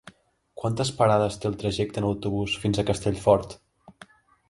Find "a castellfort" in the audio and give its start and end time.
2.85-3.59